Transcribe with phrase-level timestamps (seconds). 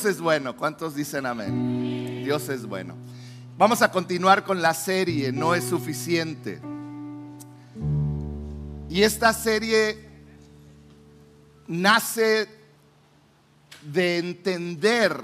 [0.00, 0.56] Dios es bueno.
[0.56, 2.22] ¿Cuántos dicen amén?
[2.24, 2.94] Dios es bueno.
[3.58, 6.58] Vamos a continuar con la serie, no es suficiente.
[8.88, 9.98] Y esta serie
[11.66, 12.48] nace
[13.92, 15.22] de entender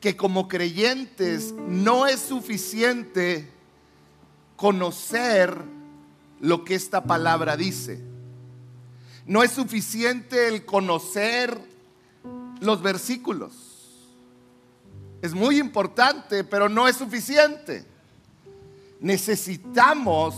[0.00, 3.48] que como creyentes no es suficiente
[4.56, 5.56] conocer
[6.40, 8.00] lo que esta palabra dice.
[9.24, 11.75] No es suficiente el conocer
[12.60, 13.52] los versículos.
[15.22, 17.84] Es muy importante, pero no es suficiente.
[19.00, 20.34] Necesitamos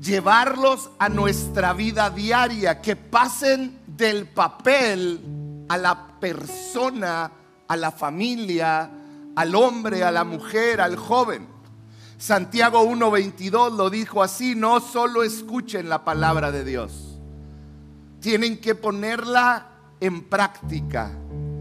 [0.00, 5.20] llevarlos a nuestra vida diaria, que pasen del papel
[5.68, 7.30] a la persona,
[7.68, 8.90] a la familia,
[9.36, 11.46] al hombre, a la mujer, al joven.
[12.18, 17.18] Santiago 1.22 lo dijo así, no solo escuchen la palabra de Dios,
[18.20, 19.69] tienen que ponerla
[20.00, 21.10] en práctica.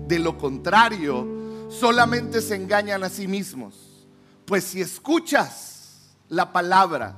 [0.08, 4.08] De lo contrario, solamente se engañan a sí mismos.
[4.46, 7.16] Pues si escuchas la palabra,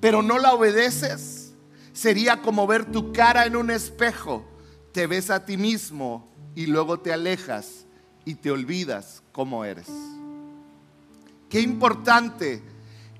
[0.00, 1.52] pero no la obedeces,
[1.92, 4.44] sería como ver tu cara en un espejo.
[4.92, 7.86] Te ves a ti mismo y luego te alejas
[8.24, 9.88] y te olvidas cómo eres.
[11.48, 12.62] Qué importante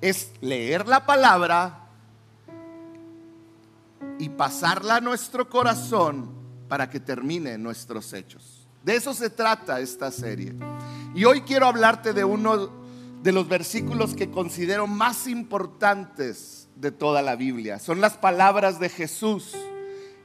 [0.00, 1.86] es leer la palabra
[4.18, 6.41] y pasarla a nuestro corazón
[6.72, 8.66] para que termine nuestros hechos.
[8.82, 10.54] De eso se trata esta serie.
[11.14, 12.70] Y hoy quiero hablarte de uno
[13.22, 17.78] de los versículos que considero más importantes de toda la Biblia.
[17.78, 19.54] Son las palabras de Jesús.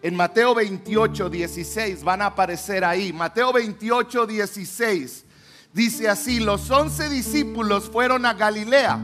[0.01, 3.11] En Mateo 28, 16 van a aparecer ahí.
[3.11, 5.25] Mateo 28, 16
[5.73, 8.97] dice así, los once discípulos fueron a Galilea,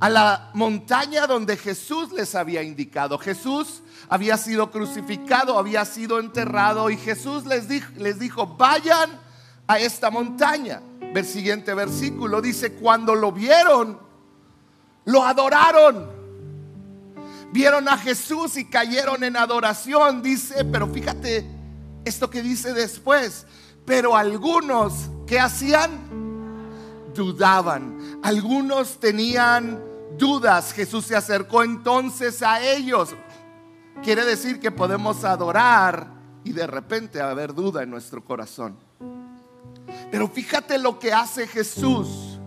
[0.00, 3.16] a la montaña donde Jesús les había indicado.
[3.16, 9.10] Jesús había sido crucificado, había sido enterrado y Jesús les dijo, les dijo, vayan
[9.66, 10.80] a esta montaña.
[11.00, 13.98] El siguiente versículo dice, cuando lo vieron,
[15.04, 16.18] lo adoraron.
[17.50, 21.46] Vieron a Jesús y cayeron en adoración, dice, pero fíjate
[22.04, 23.46] esto que dice después,
[23.84, 25.90] pero algunos que hacían
[27.14, 29.82] dudaban, algunos tenían
[30.18, 30.72] dudas.
[30.72, 33.14] Jesús se acercó entonces a ellos.
[34.02, 36.08] Quiere decir que podemos adorar
[36.44, 38.76] y de repente haber duda en nuestro corazón.
[40.10, 42.38] Pero fíjate lo que hace Jesús.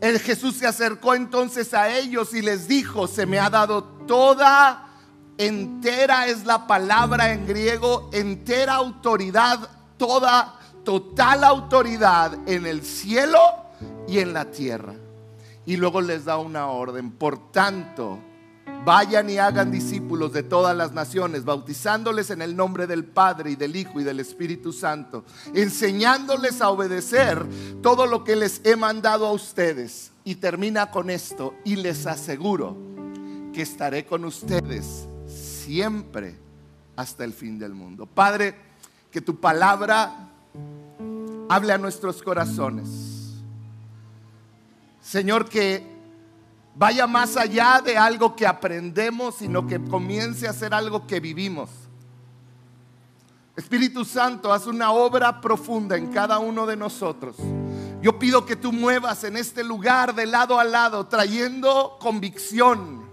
[0.00, 4.88] El Jesús se acercó entonces a ellos y les dijo, se me ha dado toda,
[5.36, 13.40] entera es la palabra en griego, entera autoridad, toda, total autoridad en el cielo
[14.08, 14.94] y en la tierra.
[15.66, 18.18] Y luego les da una orden, por tanto,
[18.84, 23.56] Vayan y hagan discípulos de todas las naciones, bautizándoles en el nombre del Padre y
[23.56, 25.24] del Hijo y del Espíritu Santo,
[25.54, 27.46] enseñándoles a obedecer
[27.82, 30.12] todo lo que les he mandado a ustedes.
[30.24, 32.76] Y termina con esto, y les aseguro
[33.52, 36.36] que estaré con ustedes siempre
[36.96, 38.06] hasta el fin del mundo.
[38.06, 38.54] Padre,
[39.10, 40.30] que tu palabra
[41.48, 42.88] hable a nuestros corazones.
[45.02, 45.89] Señor, que
[46.74, 51.70] vaya más allá de algo que aprendemos, sino que comience a ser algo que vivimos.
[53.56, 57.36] Espíritu Santo, haz una obra profunda en cada uno de nosotros.
[58.00, 63.04] Yo pido que tú muevas en este lugar de lado a lado, trayendo convicción,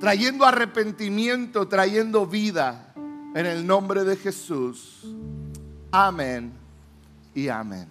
[0.00, 2.94] trayendo arrepentimiento, trayendo vida.
[3.34, 5.04] En el nombre de Jesús.
[5.90, 6.52] Amén
[7.34, 7.88] y amén.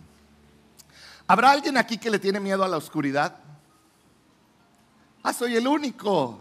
[1.28, 3.43] ¿Habrá alguien aquí que le tiene miedo a la oscuridad?
[5.26, 6.38] Ah, soy el único.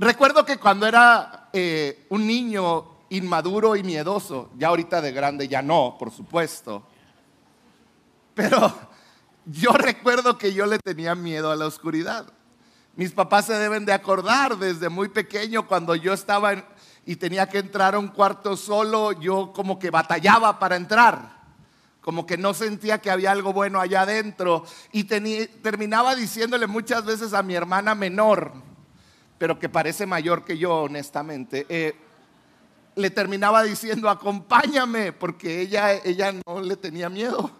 [0.00, 5.62] Recuerdo que cuando era eh, un niño inmaduro y miedoso, ya ahorita de grande ya
[5.62, 6.82] no, por supuesto,
[8.34, 8.74] pero
[9.46, 12.26] yo recuerdo que yo le tenía miedo a la oscuridad.
[12.96, 16.64] Mis papás se deben de acordar desde muy pequeño cuando yo estaba
[17.06, 21.43] y tenía que entrar a un cuarto solo, yo como que batallaba para entrar
[22.04, 27.32] como que no sentía que había algo bueno allá adentro y terminaba diciéndole muchas veces
[27.32, 28.52] a mi hermana menor,
[29.38, 31.96] pero que parece mayor que yo honestamente, eh,
[32.94, 37.50] le terminaba diciendo acompáñame porque ella, ella no le tenía miedo.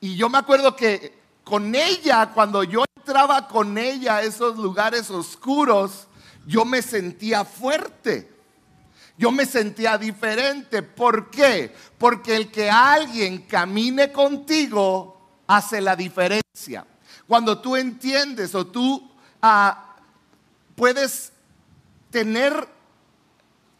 [0.00, 5.08] Y yo me acuerdo que con ella, cuando yo entraba con ella a esos lugares
[5.08, 6.08] oscuros,
[6.48, 8.37] yo me sentía fuerte
[9.18, 10.82] yo me sentía diferente.
[10.82, 11.74] ¿Por qué?
[11.98, 16.86] Porque el que alguien camine contigo hace la diferencia.
[17.26, 19.10] Cuando tú entiendes o tú
[19.42, 19.96] ah,
[20.76, 21.32] puedes
[22.10, 22.68] tener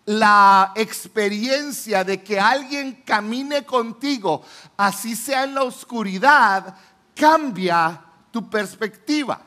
[0.07, 4.43] la experiencia de que alguien camine contigo,
[4.77, 6.75] así sea en la oscuridad,
[7.15, 8.03] cambia
[8.33, 9.43] tu perspectiva.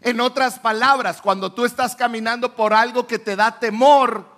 [0.00, 4.31] En otras palabras, cuando tú estás caminando por algo que te da temor,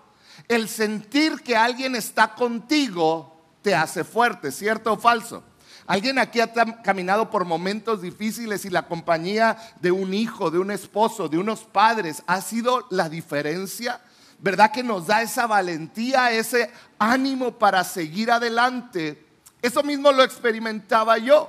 [0.49, 5.43] el sentir que alguien está contigo te hace fuerte, ¿cierto o falso?
[5.87, 6.53] ¿Alguien aquí ha
[6.83, 11.61] caminado por momentos difíciles y la compañía de un hijo, de un esposo, de unos
[11.61, 14.01] padres ha sido la diferencia?
[14.45, 14.71] ¿verdad?
[14.71, 19.27] Que nos da esa valentía, ese ánimo para seguir adelante.
[19.63, 21.49] Eso mismo lo experimentaba yo.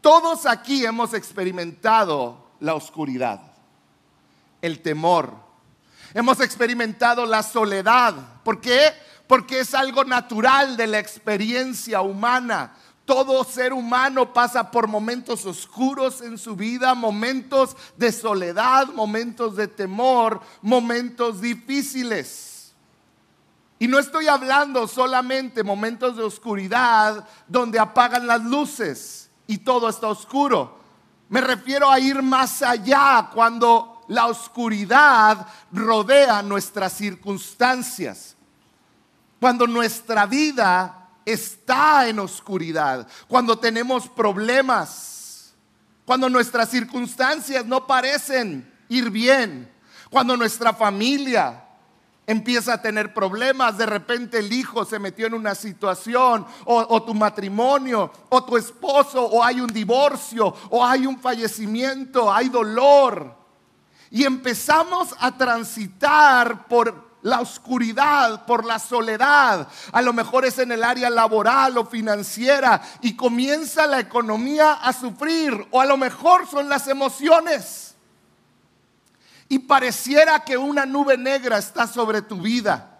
[0.00, 3.40] Todos aquí hemos experimentado la oscuridad,
[4.60, 5.45] el temor.
[6.14, 8.14] Hemos experimentado la soledad.
[8.42, 8.92] ¿Por qué?
[9.26, 12.74] Porque es algo natural de la experiencia humana.
[13.04, 19.68] Todo ser humano pasa por momentos oscuros en su vida, momentos de soledad, momentos de
[19.68, 22.74] temor, momentos difíciles.
[23.78, 30.08] Y no estoy hablando solamente momentos de oscuridad donde apagan las luces y todo está
[30.08, 30.78] oscuro.
[31.28, 38.36] Me refiero a ir más allá cuando la oscuridad rodea nuestras circunstancias.
[39.40, 45.54] Cuando nuestra vida está en oscuridad, cuando tenemos problemas,
[46.04, 49.70] cuando nuestras circunstancias no parecen ir bien,
[50.10, 51.64] cuando nuestra familia
[52.26, 57.14] empieza a tener problemas, de repente el hijo se metió en una situación, o, tu
[57.14, 63.35] matrimonio, o tu esposo, o hay un divorcio, o hay un fallecimiento, hay dolor.
[64.16, 69.68] Y empezamos a transitar por la oscuridad, por la soledad.
[69.92, 74.94] A lo mejor es en el área laboral o financiera y comienza la economía a
[74.94, 75.66] sufrir.
[75.70, 77.94] O a lo mejor son las emociones.
[79.50, 82.98] Y pareciera que una nube negra está sobre tu vida.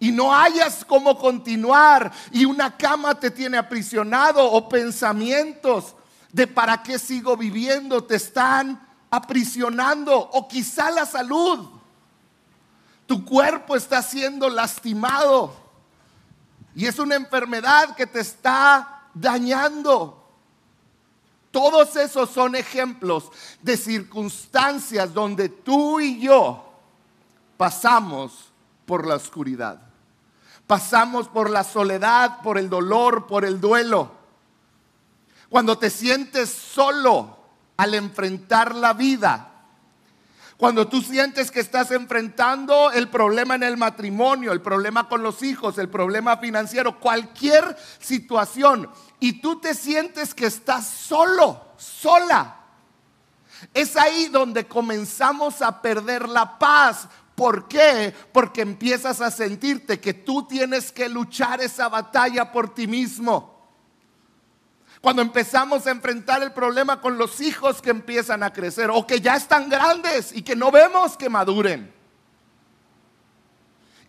[0.00, 2.10] Y no hayas cómo continuar.
[2.32, 4.50] Y una cama te tiene aprisionado.
[4.50, 5.94] O pensamientos
[6.32, 10.16] de para qué sigo viviendo te están aprisionando.
[10.16, 11.78] O quizá la salud
[13.08, 15.56] tu cuerpo está siendo lastimado
[16.74, 20.28] y es una enfermedad que te está dañando.
[21.50, 23.30] Todos esos son ejemplos
[23.62, 26.70] de circunstancias donde tú y yo
[27.56, 28.52] pasamos
[28.84, 29.80] por la oscuridad.
[30.66, 34.12] Pasamos por la soledad, por el dolor, por el duelo.
[35.48, 37.37] Cuando te sientes solo
[37.78, 39.48] al enfrentar la vida,
[40.58, 45.44] cuando tú sientes que estás enfrentando el problema en el matrimonio, el problema con los
[45.44, 48.90] hijos, el problema financiero, cualquier situación,
[49.20, 52.56] y tú te sientes que estás solo, sola,
[53.72, 57.08] es ahí donde comenzamos a perder la paz.
[57.36, 58.12] ¿Por qué?
[58.32, 63.57] Porque empiezas a sentirte que tú tienes que luchar esa batalla por ti mismo.
[65.00, 69.20] Cuando empezamos a enfrentar el problema con los hijos que empiezan a crecer o que
[69.20, 71.98] ya están grandes y que no vemos que maduren.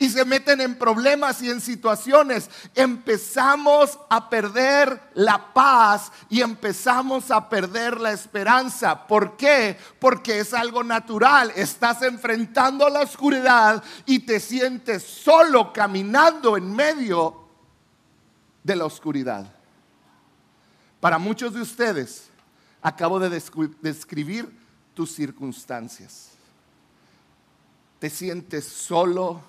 [0.01, 2.50] Y se meten en problemas y en situaciones.
[2.74, 9.06] Empezamos a perder la paz y empezamos a perder la esperanza.
[9.06, 9.77] ¿Por qué?
[10.00, 11.51] Porque es algo natural.
[11.53, 17.50] Estás enfrentando la oscuridad y te sientes solo caminando en medio
[18.63, 19.59] de la oscuridad.
[21.00, 22.29] Para muchos de ustedes,
[22.82, 24.50] acabo de describir
[24.94, 26.32] tus circunstancias.
[28.00, 29.41] Te sientes solo,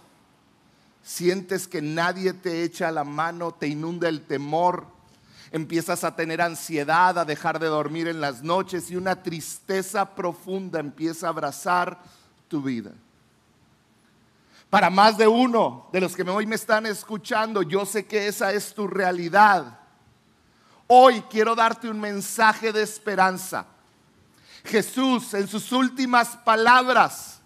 [1.02, 4.86] sientes que nadie te echa la mano, te inunda el temor,
[5.50, 10.78] empiezas a tener ansiedad, a dejar de dormir en las noches y una tristeza profunda
[10.78, 12.00] empieza a abrazar
[12.46, 12.92] tu vida.
[14.68, 18.52] Para más de uno de los que hoy me están escuchando, yo sé que esa
[18.52, 19.79] es tu realidad.
[20.92, 23.64] Hoy quiero darte un mensaje de esperanza.
[24.64, 27.40] Jesús en sus últimas palabras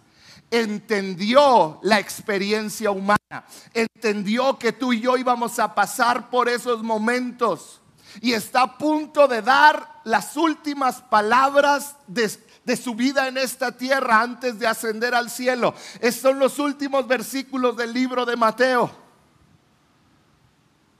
[0.51, 7.83] entendió la experiencia humana, entendió que tú y yo íbamos a pasar por esos momentos
[8.23, 14.23] y está a punto de dar las últimas palabras de, su vida en esta tierra
[14.23, 15.75] antes de ascender al cielo.
[16.01, 18.91] Estos son los últimos versículos del libro de Mateo.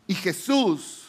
[0.07, 1.04] Y Jesús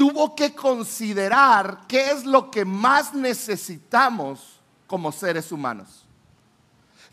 [0.00, 6.06] tuvo que considerar qué es lo que más necesitamos como seres humanos.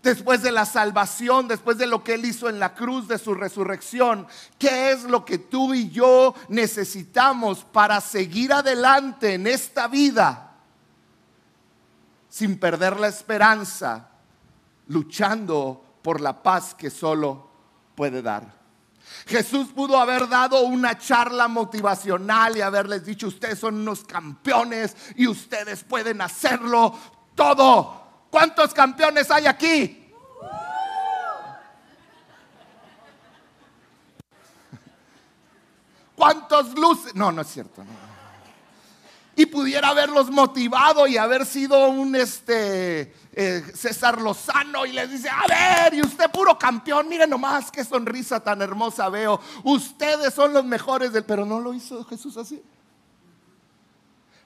[0.01, 3.34] Después de la salvación, después de lo que Él hizo en la cruz, de su
[3.34, 4.25] resurrección,
[4.58, 10.56] ¿qué es lo que tú y yo necesitamos para seguir adelante en esta vida
[12.29, 14.12] sin perder la esperanza,
[14.88, 17.50] luchando por la paz que solo
[17.96, 18.44] puede dar.
[19.26, 25.28] Jesús pudo haber dado una charla motivacional y haberles dicho, ustedes son unos campeones y
[25.28, 26.98] ustedes pueden hacerlo
[27.36, 28.26] todo.
[28.30, 30.14] ¿Cuántos campeones hay aquí?
[36.16, 37.14] ¿Cuántos luces?
[37.14, 37.84] No, no es cierto.
[39.38, 45.29] Y pudiera haberlos motivado y haber sido un este eh, César Lozano y les dice,
[45.29, 49.39] a ver, y usted puro campeón, miren nomás qué sonrisa tan hermosa veo.
[49.63, 52.63] Ustedes son los mejores del, pero no lo hizo Jesús así.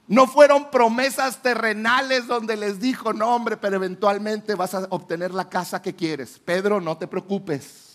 [0.07, 5.47] No fueron promesas terrenales donde les dijo, no hombre, pero eventualmente vas a obtener la
[5.47, 6.37] casa que quieres.
[6.43, 7.90] Pedro, no te preocupes.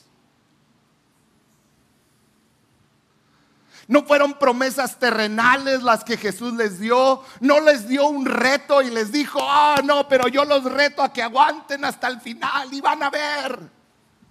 [3.89, 7.23] No fueron promesas terrenales las que Jesús les dio.
[7.41, 11.13] No les dio un reto y les dijo, ah, no, pero yo los reto a
[11.13, 13.59] que aguanten hasta el final y van a ver.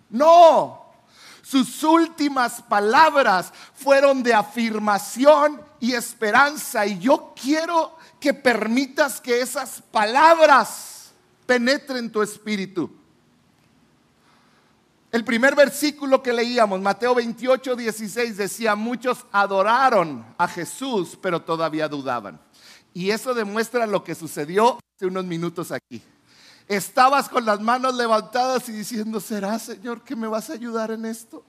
[0.09, 0.85] No.
[1.41, 6.85] Sus últimas palabras fueron de afirmación y esperanza.
[6.85, 11.13] Y yo quiero que permitas que esas palabras
[11.45, 13.04] penetren tu espíritu.
[15.11, 21.87] El primer versículo que leíamos, Mateo 28, 16, decía, muchos adoraron a Jesús, pero todavía
[21.87, 22.39] dudaban.
[22.93, 26.01] Y eso demuestra lo que sucedió hace unos minutos aquí.
[26.67, 31.05] Estabas con las manos levantadas y diciendo, ¿será Señor que me vas a ayudar en
[31.05, 31.43] esto?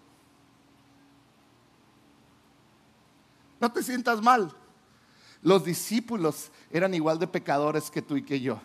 [3.60, 4.52] No te sientas mal.
[5.42, 8.60] Los discípulos eran igual de pecadores que tú y que yo.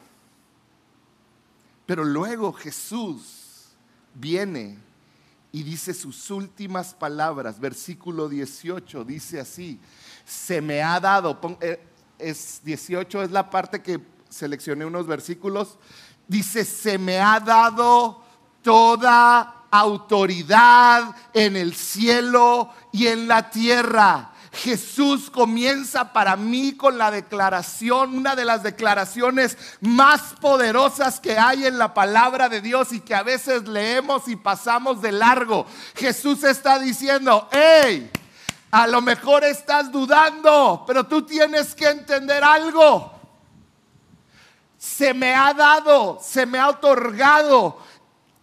[1.85, 3.40] Pero luego Jesús
[4.13, 4.77] viene
[5.51, 9.79] y dice sus últimas palabras, versículo 18, dice así,
[10.25, 11.79] se me ha dado, eh,
[12.17, 13.99] es 18 es la parte que
[14.29, 15.77] seleccioné unos versículos,
[16.27, 18.23] dice, se me ha dado
[18.61, 24.31] toda autoridad en el cielo y en la tierra.
[24.53, 31.65] Jesús comienza para mí con la declaración, una de las declaraciones más poderosas que hay
[31.65, 35.65] en la palabra de Dios y que a veces leemos y pasamos de largo.
[35.95, 38.11] Jesús está diciendo, hey,
[38.71, 43.13] a lo mejor estás dudando, pero tú tienes que entender algo.
[44.77, 47.77] Se me ha dado, se me ha otorgado,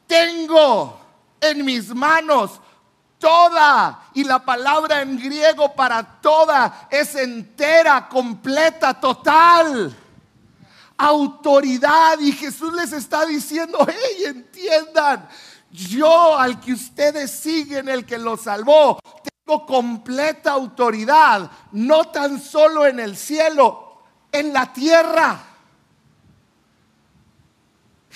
[0.06, 0.98] tengo
[1.40, 2.60] en mis manos
[3.18, 4.04] toda.
[4.14, 9.96] Y la palabra en griego para toda es entera, completa, total.
[10.96, 12.18] Autoridad.
[12.20, 15.28] Y Jesús les está diciendo, hey, entiendan,
[15.70, 18.98] yo al que ustedes siguen, el que los salvó,
[19.44, 25.40] tengo completa autoridad, no tan solo en el cielo, en la tierra.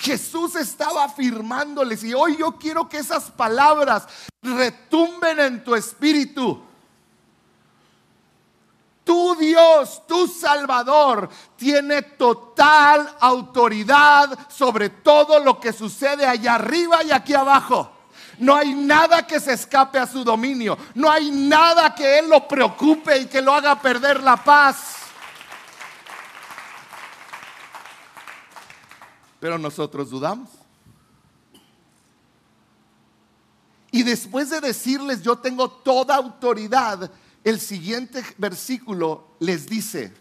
[0.03, 4.05] Jesús estaba afirmándoles y hoy yo quiero que esas palabras
[4.41, 6.61] retumben en tu espíritu.
[9.05, 17.11] Tu Dios, tu Salvador, tiene total autoridad sobre todo lo que sucede allá arriba y
[17.11, 17.89] aquí abajo.
[18.39, 20.77] No hay nada que se escape a su dominio.
[20.95, 25.02] No hay nada que Él lo preocupe y que lo haga perder la paz.
[29.43, 30.49] Pero nosotros dudamos.
[33.91, 37.11] Y después de decirles, yo tengo toda autoridad,
[37.43, 40.13] el siguiente versículo les dice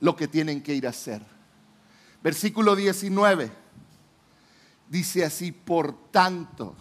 [0.00, 1.24] lo que tienen que ir a hacer.
[2.20, 3.52] Versículo 19
[4.88, 6.74] dice así, por tanto,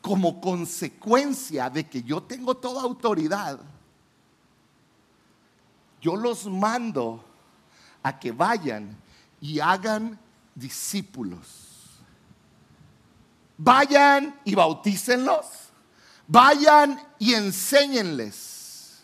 [0.00, 3.60] como consecuencia de que yo tengo toda autoridad,
[6.00, 7.24] yo los mando
[8.02, 9.06] a que vayan
[9.40, 10.18] y hagan
[10.54, 11.68] discípulos.
[13.56, 15.46] Vayan y bautícenlos.
[16.26, 19.00] Vayan y enséñenles.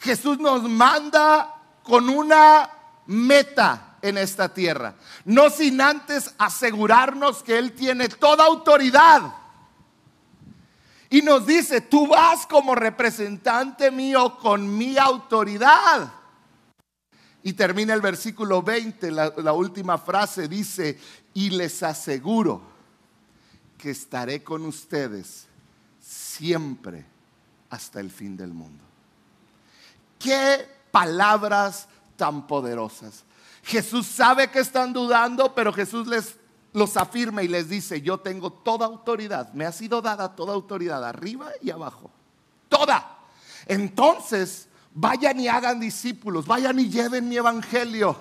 [0.00, 2.70] Jesús nos manda con una
[3.06, 4.94] meta en esta tierra.
[5.24, 9.22] No sin antes asegurarnos que Él tiene toda autoridad.
[11.08, 16.12] Y nos dice, tú vas como representante mío con mi autoridad.
[17.46, 20.98] Y termina el versículo 20, la, última frase dice,
[21.32, 22.60] y les aseguro
[23.78, 25.46] que estaré con ustedes
[26.00, 27.06] siempre
[27.70, 28.82] hasta el fin del mundo.
[30.18, 31.86] Qué palabras
[32.16, 33.22] tan poderosas.
[33.62, 36.34] Jesús sabe que están dudando, pero Jesús les
[36.72, 41.04] los afirma y les dice, yo tengo toda autoridad, me ha sido dada toda autoridad,
[41.04, 42.10] arriba y abajo.
[42.68, 43.18] Toda.
[43.66, 44.66] Entonces,
[44.98, 48.16] Vayan y hagan discípulos, vayan y lleven mi evangelio.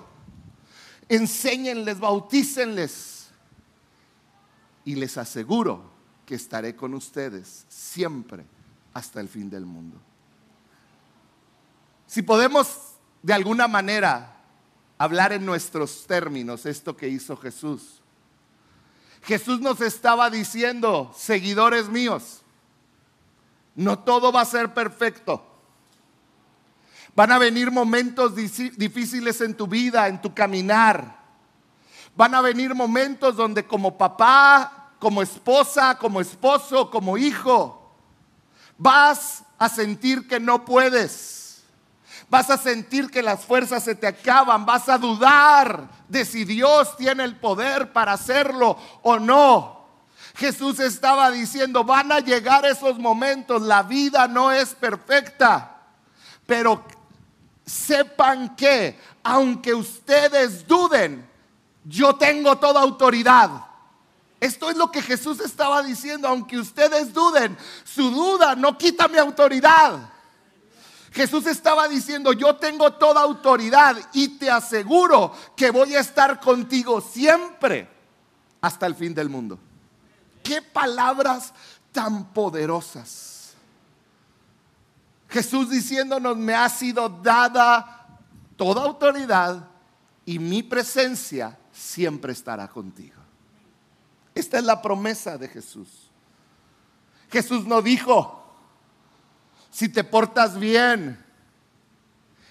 [1.07, 3.13] Enséñenles, bautícenles.
[4.83, 5.89] y les aseguro
[6.27, 8.45] que estaré con ustedes siempre
[8.93, 9.97] hasta el fin del mundo.
[12.05, 14.35] Si podemos de alguna manera
[14.97, 18.01] hablar en nuestros términos esto que hizo Jesús.
[19.23, 22.41] Jesús nos estaba diciendo, seguidores míos,
[23.73, 25.54] no todo va a ser perfecto.
[27.15, 31.23] Van a venir momentos difíciles en tu vida, en tu caminar.
[32.15, 37.95] Van a venir momentos donde como papá, como esposa, como esposo, como hijo,
[38.77, 41.63] vas a sentir que no puedes.
[42.29, 44.65] Vas a sentir que las fuerzas se te acaban.
[44.65, 49.85] Vas a dudar de si Dios tiene el poder para hacerlo o no.
[50.35, 53.61] Jesús estaba diciendo, van a llegar esos momentos.
[53.61, 55.71] La vida no es perfecta.
[56.45, 56.83] Pero
[57.65, 61.27] sepan que, aunque ustedes duden,
[61.83, 63.49] yo tengo toda autoridad.
[64.39, 69.17] Esto es lo que Jesús estaba diciendo, aunque ustedes duden, su duda no quita mi
[69.17, 70.09] autoridad.
[71.11, 76.99] Jesús estaba diciendo, yo tengo toda autoridad y te aseguro que voy a estar contigo
[76.99, 77.87] siempre
[78.59, 79.57] hasta el fin del mundo.
[80.43, 81.53] Qué palabras
[81.93, 83.34] tan poderosas.
[85.35, 88.07] Jesús diciéndonos, me ha sido dada
[88.55, 89.67] toda autoridad
[90.25, 93.21] y mi presencia siempre estará contigo.
[94.33, 96.09] Esta es la promesa de Jesús.
[97.29, 98.45] Jesús no dijo,
[99.71, 101.21] si te portas bien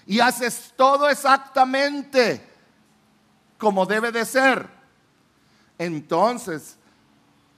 [0.05, 2.47] y haces todo exactamente
[3.57, 4.69] como debe de ser,
[5.79, 6.77] entonces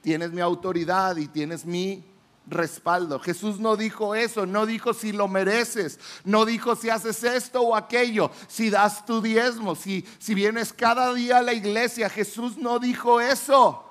[0.02, 2.02] tienes mi autoridad y tienes mi
[2.48, 3.20] respaldo.
[3.20, 7.76] Jesús no dijo eso, no dijo si lo mereces, no dijo si haces esto o
[7.76, 12.10] aquello, si das tu diezmo, si, si vienes cada día a la iglesia.
[12.10, 13.84] Jesús no dijo eso.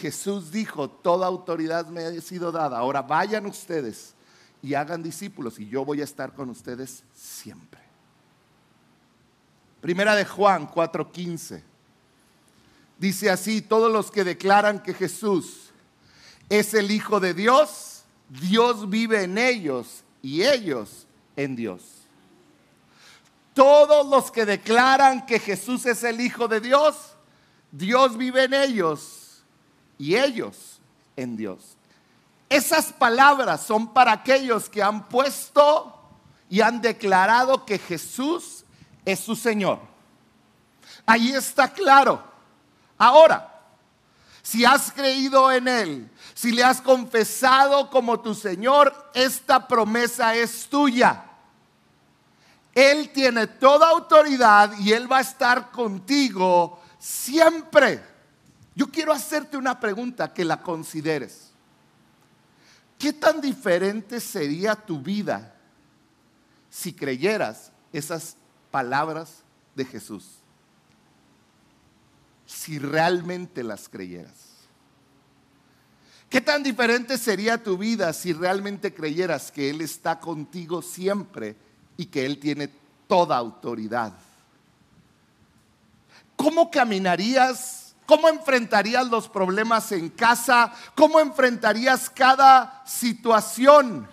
[0.00, 2.78] Jesús dijo, toda autoridad me ha sido dada.
[2.78, 4.14] Ahora vayan ustedes
[4.62, 7.80] y hagan discípulos y yo voy a estar con ustedes siempre.
[9.80, 11.62] Primera de Juan 4:15.
[12.98, 15.63] Dice así, todos los que declaran que Jesús
[16.48, 21.82] es el Hijo de Dios, Dios vive en ellos y ellos en Dios.
[23.54, 27.14] Todos los que declaran que Jesús es el Hijo de Dios,
[27.70, 29.42] Dios vive en ellos
[29.98, 30.80] y ellos
[31.16, 31.76] en Dios.
[32.48, 35.92] Esas palabras son para aquellos que han puesto
[36.50, 38.64] y han declarado que Jesús
[39.04, 39.80] es su Señor.
[41.06, 42.22] Ahí está claro.
[42.96, 43.53] Ahora,
[44.44, 50.66] si has creído en Él, si le has confesado como tu Señor, esta promesa es
[50.66, 51.24] tuya.
[52.74, 58.04] Él tiene toda autoridad y Él va a estar contigo siempre.
[58.74, 61.50] Yo quiero hacerte una pregunta que la consideres.
[62.98, 65.54] ¿Qué tan diferente sería tu vida
[66.68, 68.36] si creyeras esas
[68.70, 69.42] palabras
[69.74, 70.43] de Jesús?
[72.54, 74.32] Si realmente las creyeras.
[76.30, 81.56] ¿Qué tan diferente sería tu vida si realmente creyeras que Él está contigo siempre
[81.96, 82.70] y que Él tiene
[83.08, 84.12] toda autoridad?
[86.36, 87.94] ¿Cómo caminarías?
[88.06, 90.72] ¿Cómo enfrentarías los problemas en casa?
[90.94, 94.08] ¿Cómo enfrentarías cada situación?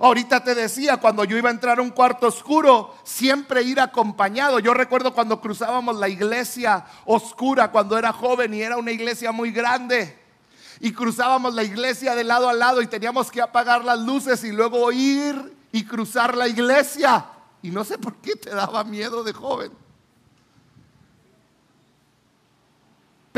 [0.00, 4.60] Ahorita te decía, cuando yo iba a entrar a un cuarto oscuro, siempre ir acompañado.
[4.60, 9.50] Yo recuerdo cuando cruzábamos la iglesia oscura, cuando era joven y era una iglesia muy
[9.50, 10.16] grande.
[10.80, 14.52] Y cruzábamos la iglesia de lado a lado y teníamos que apagar las luces y
[14.52, 17.26] luego ir y cruzar la iglesia.
[17.60, 19.72] Y no sé por qué te daba miedo de joven.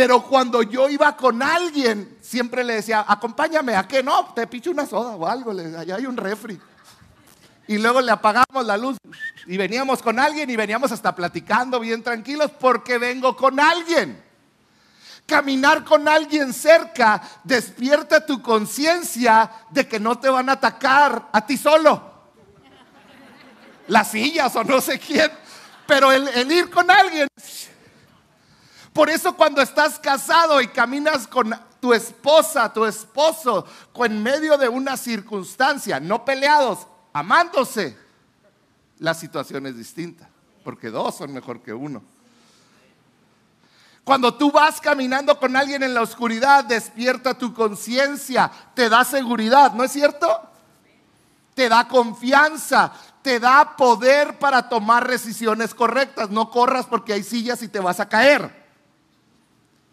[0.01, 4.03] Pero cuando yo iba con alguien, siempre le decía, acompáñame, ¿a qué?
[4.03, 6.59] No, te picho una soda o algo, allá hay un refri.
[7.67, 8.97] Y luego le apagamos la luz
[9.45, 14.25] y veníamos con alguien y veníamos hasta platicando bien tranquilos porque vengo con alguien.
[15.27, 21.45] Caminar con alguien cerca despierta tu conciencia de que no te van a atacar a
[21.45, 22.11] ti solo.
[23.89, 25.31] Las sillas o no sé quién.
[25.87, 27.29] Pero el, el ir con alguien
[29.01, 34.69] por eso cuando estás casado y caminas con tu esposa, tu esposo, en medio de
[34.69, 37.97] una circunstancia, no peleados, amándose,
[38.99, 40.29] la situación es distinta,
[40.63, 42.03] porque dos son mejor que uno.
[44.05, 49.73] Cuando tú vas caminando con alguien en la oscuridad, despierta tu conciencia, te da seguridad,
[49.73, 50.43] ¿no es cierto?
[51.55, 56.29] Te da confianza, te da poder para tomar decisiones correctas.
[56.29, 58.60] No corras porque hay sillas y te vas a caer.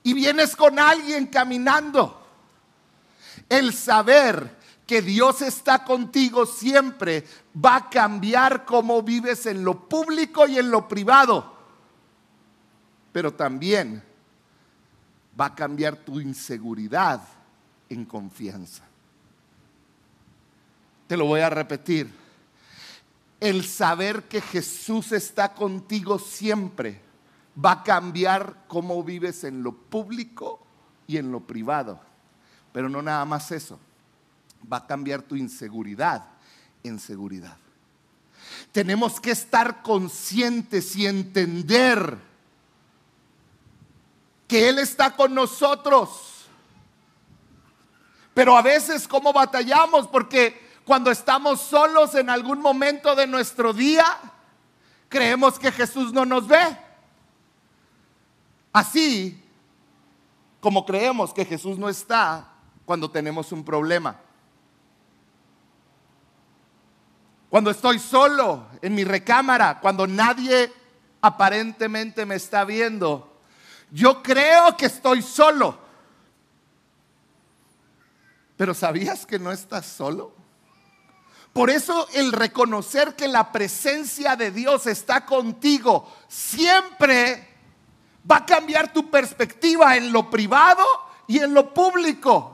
[0.08, 2.26] Y vienes con alguien caminando.
[3.50, 10.48] El saber que Dios está contigo siempre va a cambiar cómo vives en lo público
[10.48, 11.54] y en lo privado.
[13.12, 14.02] Pero también
[15.38, 17.22] va a cambiar tu inseguridad
[17.90, 18.86] en confianza.
[21.08, 22.10] Te lo voy a repetir.
[23.42, 27.07] El saber que Jesús está contigo siempre
[27.64, 30.60] va a cambiar cómo vives en lo público
[31.08, 32.00] y en lo privado.
[32.72, 33.80] Pero no nada más eso
[34.72, 36.26] va a cambiar tu inseguridad
[36.84, 37.58] en seguridad.
[38.72, 42.18] Tenemos que estar conscientes y entender
[44.48, 46.46] que Él está con nosotros.
[48.34, 50.08] Pero a veces, ¿cómo batallamos?
[50.08, 54.06] Porque cuando estamos solos en algún momento de nuestro día,
[55.10, 56.87] creemos que Jesús no nos ve.
[58.74, 59.44] Así
[60.60, 62.48] como creemos que Jesús no está
[62.86, 64.20] cuando tenemos un problema.
[67.50, 70.72] Cuando estoy solo en mi recámara, cuando nadie
[71.22, 73.40] aparentemente me está viendo,
[73.92, 75.78] yo creo que estoy solo.
[78.58, 80.34] Pero ¿sabías que no estás solo?
[81.54, 87.47] Por eso el reconocer que la presencia de Dios está contigo siempre
[88.30, 90.84] va a cambiar tu perspectiva en lo privado
[91.28, 92.54] y en lo público.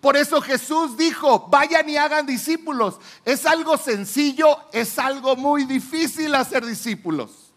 [0.00, 2.98] Por eso Jesús dijo, vayan y hagan discípulos.
[3.24, 7.52] Es algo sencillo, es algo muy difícil hacer discípulos.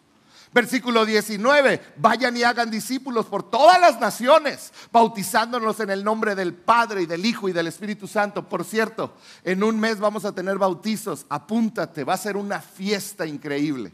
[0.53, 6.53] Versículo 19, vayan y hagan discípulos por todas las naciones, bautizándonos en el nombre del
[6.53, 8.47] Padre y del Hijo y del Espíritu Santo.
[8.47, 13.25] Por cierto, en un mes vamos a tener bautizos, apúntate, va a ser una fiesta
[13.25, 13.91] increíble.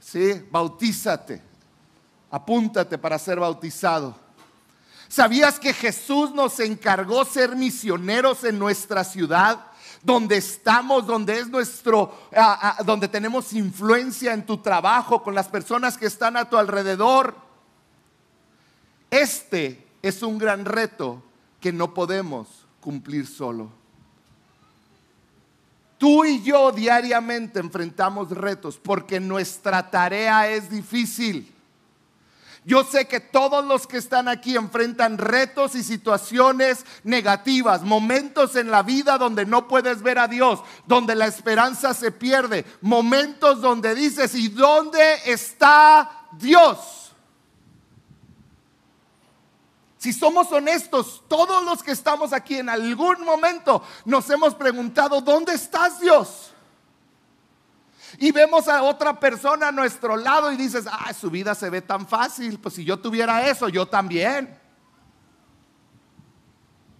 [0.00, 0.44] ¿Sí?
[0.50, 1.40] Bautízate,
[2.32, 4.16] apúntate para ser bautizado.
[5.06, 9.66] ¿Sabías que Jesús nos encargó ser misioneros en nuestra ciudad?
[10.02, 15.48] Donde estamos, donde es nuestro, ah, ah, donde tenemos influencia en tu trabajo, con las
[15.48, 17.36] personas que están a tu alrededor.
[19.10, 21.22] Este es un gran reto
[21.60, 22.48] que no podemos
[22.80, 23.70] cumplir solo.
[25.98, 31.51] Tú y yo diariamente enfrentamos retos porque nuestra tarea es difícil.
[32.64, 38.70] Yo sé que todos los que están aquí enfrentan retos y situaciones negativas, momentos en
[38.70, 43.96] la vida donde no puedes ver a Dios, donde la esperanza se pierde, momentos donde
[43.96, 47.02] dices, ¿y dónde está Dios?
[49.98, 55.54] Si somos honestos, todos los que estamos aquí en algún momento nos hemos preguntado, ¿dónde
[55.54, 56.51] estás Dios?
[58.18, 61.82] Y vemos a otra persona a nuestro lado y dices, ah, su vida se ve
[61.82, 64.58] tan fácil, pues si yo tuviera eso, yo también.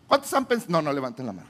[0.07, 0.73] ¿Cuántos han pensado?
[0.73, 1.49] No, no levanten la mano.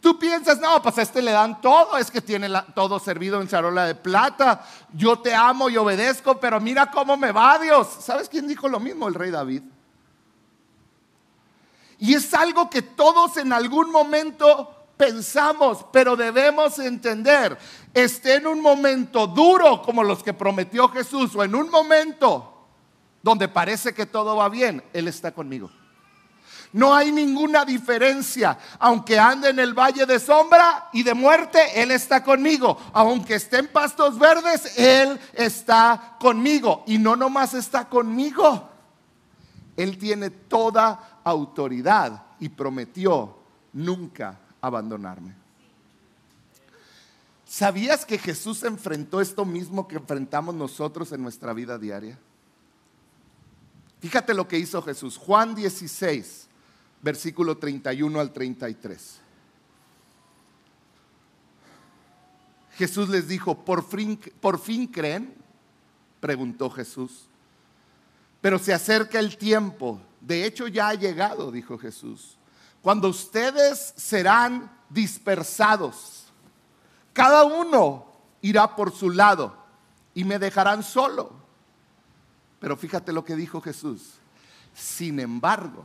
[0.00, 3.48] Tú piensas, no, pues a este le dan todo, es que tiene todo servido en
[3.48, 4.64] charola de plata.
[4.92, 7.88] Yo te amo y obedezco, pero mira cómo me va Dios.
[8.00, 9.08] ¿Sabes quién dijo lo mismo?
[9.08, 9.62] El rey David.
[11.98, 17.56] Y es algo que todos en algún momento pensamos, pero debemos entender,
[17.92, 22.52] esté en un momento duro como los que prometió Jesús o en un momento
[23.22, 25.70] donde parece que todo va bien, Él está conmigo.
[26.72, 28.58] No hay ninguna diferencia.
[28.78, 32.76] Aunque ande en el valle de sombra y de muerte, Él está conmigo.
[32.92, 36.84] Aunque esté en pastos verdes, Él está conmigo.
[36.86, 38.68] Y no nomás está conmigo.
[39.76, 43.38] Él tiene toda autoridad y prometió
[43.72, 45.34] nunca abandonarme.
[47.44, 52.18] ¿Sabías que Jesús enfrentó esto mismo que enfrentamos nosotros en nuestra vida diaria?
[54.00, 55.16] Fíjate lo que hizo Jesús.
[55.16, 56.48] Juan 16,
[57.02, 59.20] versículo 31 al 33.
[62.76, 65.32] Jesús les dijo, ¿por fin, ¿por fin creen?
[66.20, 67.26] Preguntó Jesús.
[68.40, 70.00] Pero se acerca el tiempo.
[70.20, 72.36] De hecho ya ha llegado, dijo Jesús
[72.86, 76.26] cuando ustedes serán dispersados,
[77.12, 78.06] cada uno
[78.40, 79.56] irá por su lado
[80.14, 81.32] y me dejarán solo.
[82.60, 84.12] Pero fíjate lo que dijo Jesús.
[84.72, 85.84] Sin embargo,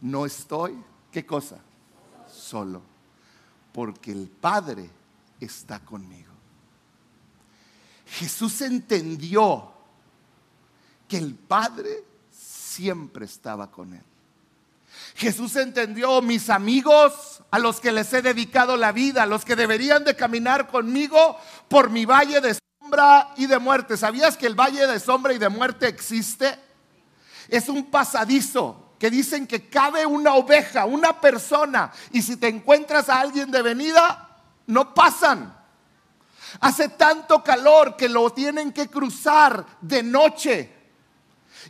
[0.00, 1.58] no estoy, ¿qué cosa?
[2.26, 2.80] Solo,
[3.74, 4.88] porque el Padre
[5.38, 6.32] está conmigo.
[8.06, 9.70] Jesús entendió
[11.06, 14.02] que el Padre siempre estaba con él.
[15.18, 19.56] Jesús entendió mis amigos a los que les he dedicado la vida, a los que
[19.56, 23.96] deberían de caminar conmigo por mi valle de sombra y de muerte.
[23.96, 26.56] ¿Sabías que el valle de sombra y de muerte existe?
[27.48, 33.08] Es un pasadizo que dicen que cabe una oveja, una persona, y si te encuentras
[33.08, 34.36] a alguien de venida,
[34.68, 35.52] no pasan.
[36.60, 40.77] Hace tanto calor que lo tienen que cruzar de noche.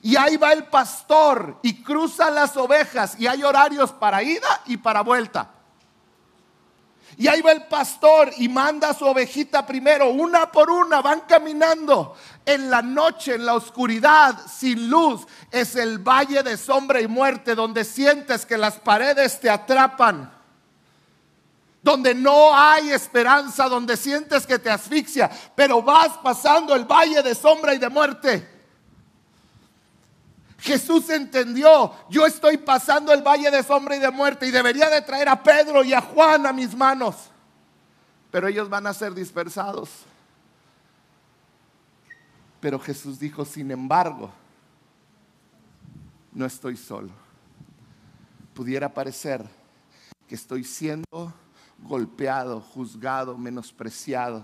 [0.03, 4.77] Y ahí va el pastor y cruza las ovejas y hay horarios para ida y
[4.77, 5.51] para vuelta.
[7.17, 11.23] Y ahí va el pastor y manda a su ovejita primero, una por una, van
[11.23, 12.17] caminando.
[12.47, 17.57] En la noche, en la oscuridad, sin luz, es el valle de sombra y muerte
[17.57, 20.33] donde sientes que las paredes te atrapan.
[21.83, 27.35] Donde no hay esperanza, donde sientes que te asfixia, pero vas pasando el valle de
[27.35, 28.58] sombra y de muerte.
[30.59, 35.03] Jesús entendió, yo estoy pasando el valle de sombra y de muerte y debería de
[35.03, 37.15] traer a Pedro y a Juan a mis manos,
[38.31, 39.89] pero ellos van a ser dispersados.
[42.61, 44.33] Pero Jesús dijo, sin embargo,
[46.33, 47.11] no estoy solo.
[48.53, 49.45] Pudiera parecer
[50.27, 51.33] que estoy siendo
[51.79, 54.43] golpeado, juzgado, menospreciado,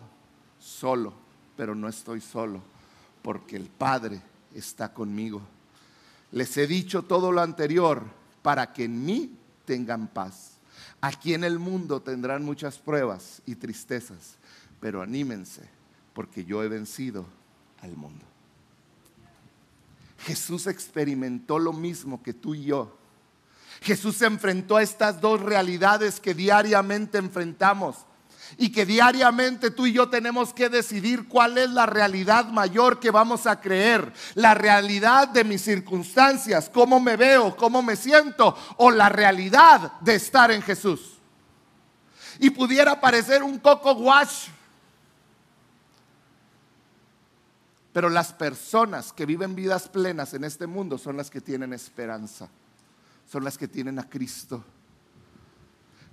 [0.60, 1.12] solo,
[1.56, 2.60] pero no estoy solo,
[3.20, 4.22] porque el Padre
[4.54, 5.42] está conmigo.
[6.34, 8.02] Les he dicho todo lo anterior
[8.42, 10.54] para que en mí tengan paz.
[11.00, 14.34] Aquí en el mundo tendrán muchas pruebas y tristezas,
[14.80, 15.62] pero anímense
[16.12, 17.24] porque yo he vencido
[17.82, 18.24] al mundo.
[20.18, 22.98] Jesús experimentó lo mismo que tú y yo.
[23.80, 28.06] Jesús se enfrentó a estas dos realidades que diariamente enfrentamos
[28.56, 33.10] y que diariamente tú y yo tenemos que decidir cuál es la realidad mayor que
[33.10, 34.12] vamos a creer.
[34.34, 40.14] La realidad de mis circunstancias, cómo me veo, cómo me siento, o la realidad de
[40.14, 41.18] estar en Jesús.
[42.38, 44.48] Y pudiera parecer un coco wash.
[47.92, 52.48] Pero las personas que viven vidas plenas en este mundo son las que tienen esperanza,
[53.30, 54.64] son las que tienen a Cristo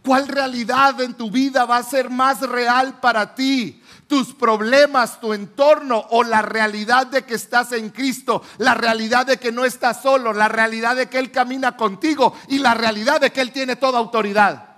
[0.03, 3.83] ¿Cuál realidad en tu vida va a ser más real para ti?
[4.07, 8.41] ¿Tus problemas, tu entorno o la realidad de que estás en Cristo?
[8.57, 12.57] La realidad de que no estás solo, la realidad de que Él camina contigo y
[12.57, 14.70] la realidad de que Él tiene toda autoridad.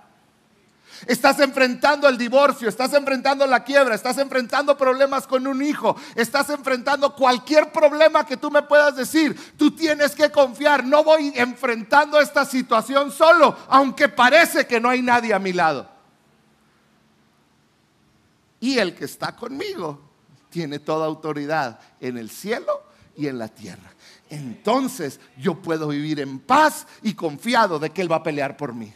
[1.06, 6.50] Estás enfrentando el divorcio, estás enfrentando la quiebra, estás enfrentando problemas con un hijo, estás
[6.50, 9.36] enfrentando cualquier problema que tú me puedas decir.
[9.56, 15.02] Tú tienes que confiar, no voy enfrentando esta situación solo, aunque parece que no hay
[15.02, 15.88] nadie a mi lado.
[18.60, 20.00] Y el que está conmigo
[20.48, 22.84] tiene toda autoridad en el cielo
[23.16, 23.92] y en la tierra.
[24.30, 28.72] Entonces yo puedo vivir en paz y confiado de que Él va a pelear por
[28.72, 28.92] mí.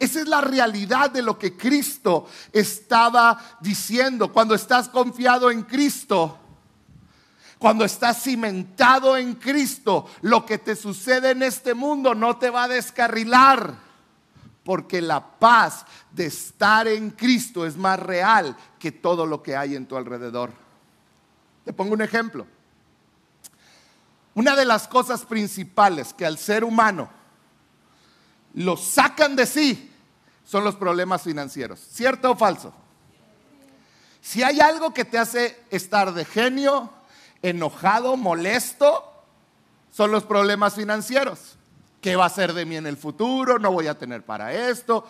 [0.00, 4.32] Esa es la realidad de lo que Cristo estaba diciendo.
[4.32, 6.38] Cuando estás confiado en Cristo,
[7.58, 12.62] cuando estás cimentado en Cristo, lo que te sucede en este mundo no te va
[12.62, 13.74] a descarrilar.
[14.64, 19.76] Porque la paz de estar en Cristo es más real que todo lo que hay
[19.76, 20.50] en tu alrededor.
[21.62, 22.46] Te pongo un ejemplo.
[24.32, 27.10] Una de las cosas principales que al ser humano
[28.54, 29.88] lo sacan de sí
[30.50, 31.78] son los problemas financieros.
[31.78, 32.72] ¿Cierto o falso?
[34.20, 36.90] Si hay algo que te hace estar de genio,
[37.40, 39.12] enojado, molesto,
[39.92, 41.56] son los problemas financieros.
[42.00, 43.60] ¿Qué va a ser de mí en el futuro?
[43.60, 45.06] No voy a tener para esto.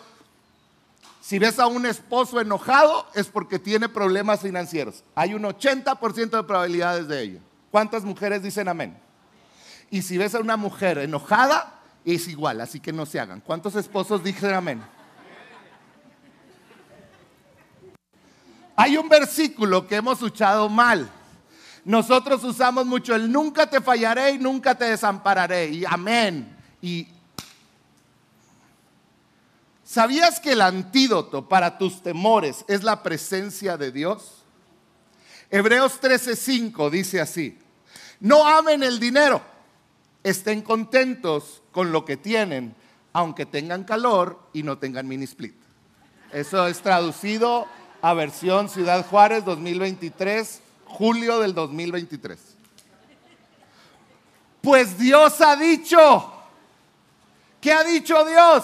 [1.21, 5.03] Si ves a un esposo enojado es porque tiene problemas financieros.
[5.15, 7.39] Hay un 80% de probabilidades de ello.
[7.71, 8.95] ¿Cuántas mujeres dicen amén?
[9.89, 13.41] Y si ves a una mujer enojada, es igual, así que no se hagan.
[13.41, 15.00] ¿Cuántos esposos dicen amén?
[18.81, 21.07] Hay un versículo que hemos escuchado mal.
[21.85, 25.67] Nosotros usamos mucho el nunca te fallaré y nunca te desampararé.
[25.67, 26.57] Y amén.
[26.81, 27.07] Y
[29.83, 34.41] ¿Sabías que el antídoto para tus temores es la presencia de Dios?
[35.51, 37.59] Hebreos 13:5 dice así:
[38.19, 39.43] No amen el dinero,
[40.23, 42.75] estén contentos con lo que tienen,
[43.13, 45.53] aunque tengan calor y no tengan mini split.
[46.31, 47.67] Eso es traducido
[48.01, 52.39] a versión Ciudad Juárez 2023, julio del 2023.
[54.61, 56.31] Pues Dios ha dicho,
[57.59, 58.63] ¿qué ha dicho Dios?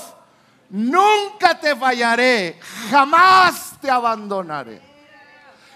[0.70, 4.82] Nunca te fallaré, jamás te abandonaré.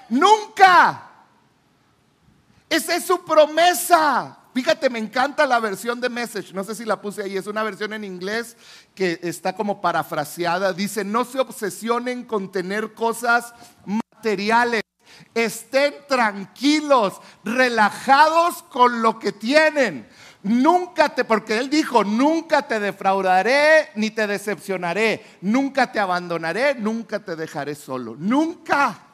[0.10, 1.11] Nunca.
[2.72, 4.38] Esa es su promesa.
[4.54, 7.64] Fíjate, me encanta la versión de Message, no sé si la puse ahí, es una
[7.64, 8.56] versión en inglés
[8.96, 10.72] que está como parafraseada.
[10.72, 13.54] Dice, no se obsesionen con tener cosas
[13.86, 14.84] materiales,
[15.36, 20.08] estén tranquilos, relajados con lo que tienen.
[20.44, 27.20] Nunca te, porque Él dijo, nunca te defraudaré ni te decepcionaré, nunca te abandonaré, nunca
[27.20, 29.11] te dejaré solo, nunca.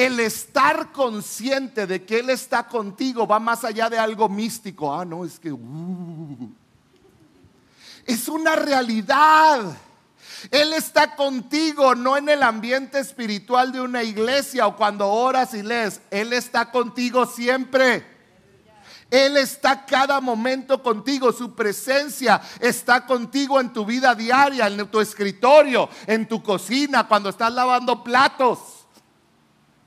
[0.00, 4.94] El estar consciente de que Él está contigo va más allá de algo místico.
[4.94, 5.52] Ah, no, es que...
[5.52, 6.50] Uh,
[8.06, 9.76] es una realidad.
[10.50, 15.62] Él está contigo, no en el ambiente espiritual de una iglesia o cuando oras y
[15.62, 16.00] lees.
[16.10, 18.06] Él está contigo siempre.
[19.10, 24.98] Él está cada momento contigo, su presencia está contigo en tu vida diaria, en tu
[24.98, 28.60] escritorio, en tu cocina, cuando estás lavando platos,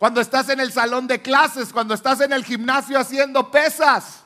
[0.03, 4.23] cuando estás en el salón de clases, cuando estás en el gimnasio haciendo pesas.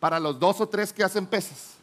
[0.00, 1.74] Para los dos o tres que hacen pesas.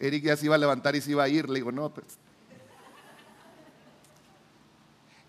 [0.00, 1.48] Eric ya se iba a levantar y se iba a ir.
[1.48, 2.18] Le digo, no, pues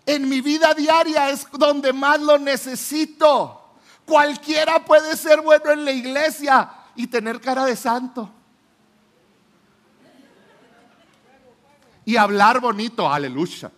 [0.06, 3.76] en mi vida diaria es donde más lo necesito.
[4.04, 8.32] Cualquiera puede ser bueno en la iglesia y tener cara de santo.
[12.06, 13.70] Y hablar bonito, aleluya.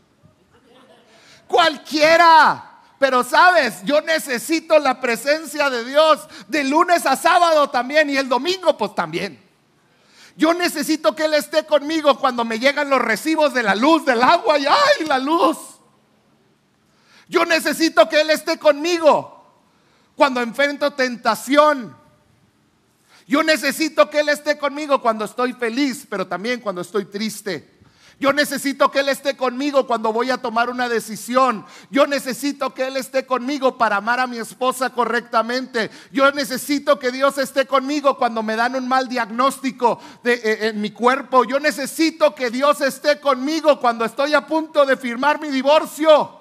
[1.49, 2.65] Cualquiera.
[2.99, 8.29] Pero sabes, yo necesito la presencia de Dios de lunes a sábado también y el
[8.29, 9.43] domingo pues también.
[10.37, 14.23] Yo necesito que Él esté conmigo cuando me llegan los recibos de la luz, del
[14.23, 15.57] agua y ay, la luz.
[17.29, 19.43] Yo necesito que Él esté conmigo
[20.17, 21.97] cuando enfrento tentación.
[23.27, 27.78] Yo necesito que Él esté conmigo cuando estoy feliz, pero también cuando estoy triste.
[28.21, 31.65] Yo necesito que Él esté conmigo cuando voy a tomar una decisión.
[31.89, 35.89] Yo necesito que Él esté conmigo para amar a mi esposa correctamente.
[36.11, 40.81] Yo necesito que Dios esté conmigo cuando me dan un mal diagnóstico de, eh, en
[40.81, 41.45] mi cuerpo.
[41.45, 46.39] Yo necesito que Dios esté conmigo cuando estoy a punto de firmar mi divorcio.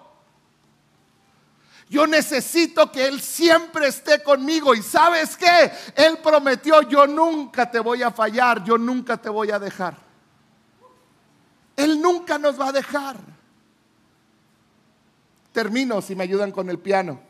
[1.90, 4.74] Yo necesito que Él siempre esté conmigo.
[4.74, 5.72] Y sabes qué?
[5.96, 10.07] Él prometió, yo nunca te voy a fallar, yo nunca te voy a dejar.
[11.78, 13.16] Él nunca nos va a dejar.
[15.54, 17.22] Termino si me ayudan con el piano.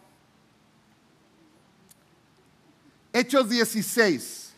[3.13, 4.53] Hechos 16.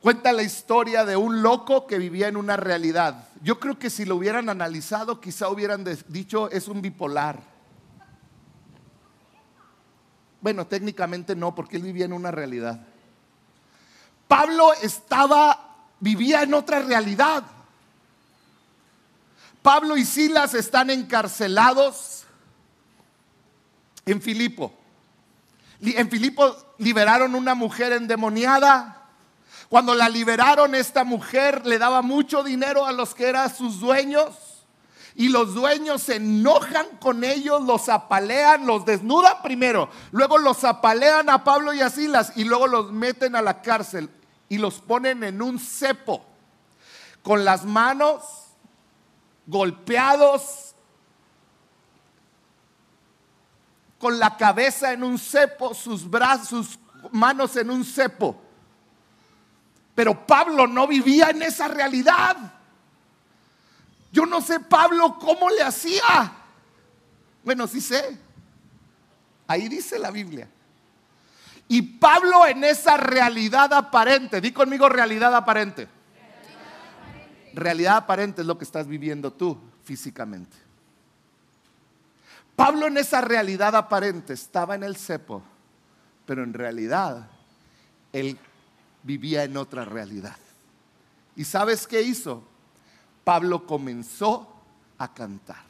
[0.00, 3.28] Cuenta la historia de un loco que vivía en una realidad.
[3.42, 7.58] Yo creo que si lo hubieran analizado, quizá hubieran dicho es un bipolar
[10.40, 12.80] bueno, técnicamente no, porque él vivía en una realidad.
[14.26, 17.42] Pablo estaba, vivía en otra realidad.
[19.68, 22.24] Pablo y Silas están encarcelados
[24.06, 24.72] en Filipo.
[25.82, 29.10] En Filipo liberaron una mujer endemoniada.
[29.68, 34.30] Cuando la liberaron, esta mujer le daba mucho dinero a los que eran sus dueños
[35.14, 41.28] y los dueños se enojan con ellos, los apalean, los desnudan primero, luego los apalean
[41.28, 44.08] a Pablo y a Silas y luego los meten a la cárcel
[44.48, 46.24] y los ponen en un cepo
[47.22, 48.47] con las manos
[49.48, 50.74] golpeados,
[53.98, 56.78] con la cabeza en un cepo, sus brazos, sus
[57.10, 58.40] manos en un cepo.
[59.94, 62.36] Pero Pablo no vivía en esa realidad.
[64.12, 66.32] Yo no sé Pablo cómo le hacía.
[67.42, 68.16] Bueno, sí sé.
[69.48, 70.48] Ahí dice la Biblia.
[71.66, 75.88] Y Pablo en esa realidad aparente, di conmigo realidad aparente.
[77.58, 80.56] Realidad aparente es lo que estás viviendo tú físicamente.
[82.54, 85.42] Pablo en esa realidad aparente estaba en el cepo,
[86.24, 87.28] pero en realidad
[88.12, 88.38] él
[89.02, 90.36] vivía en otra realidad.
[91.34, 92.44] ¿Y sabes qué hizo?
[93.24, 94.48] Pablo comenzó
[94.96, 95.64] a cantar.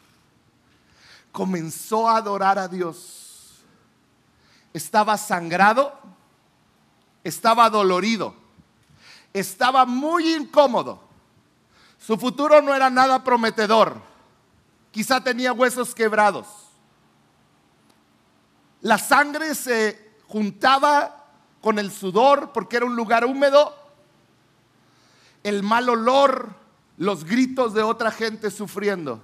[1.33, 3.63] Comenzó a adorar a Dios.
[4.75, 5.99] Estaba sangrado,
[7.25, 8.35] estaba dolorido,
[9.33, 11.08] estaba muy incómodo.
[11.99, 14.01] Su futuro no era nada prometedor.
[14.91, 16.47] Quizá tenía huesos quebrados.
[18.81, 21.27] La sangre se juntaba
[21.61, 23.75] con el sudor porque era un lugar húmedo.
[25.43, 26.55] El mal olor
[26.97, 29.23] los gritos de otra gente sufriendo.